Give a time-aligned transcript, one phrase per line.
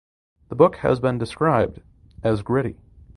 [0.49, 1.83] The book has been described
[2.23, 2.79] as gritty.